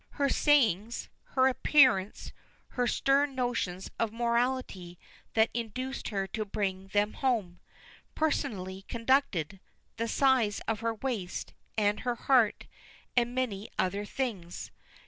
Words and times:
Her 0.13 0.29
sayings 0.29 1.09
her 1.35 1.47
appearance 1.47 2.33
her 2.69 2.87
stern 2.87 3.35
notions 3.35 3.91
of 3.99 4.11
morality 4.11 4.97
that 5.35 5.51
induced 5.53 6.07
her 6.09 6.25
to 6.25 6.43
bring 6.43 6.87
them 6.87 7.13
home, 7.13 7.59
"personally 8.15 8.81
conducted" 8.87 9.59
the 9.97 10.07
size 10.07 10.59
of 10.67 10.79
her 10.79 10.95
waist 10.95 11.53
and 11.77 11.99
her 11.99 12.15
heart 12.15 12.65
and 13.15 13.35
many 13.35 13.69
other 13.77 14.03
things. 14.03 14.71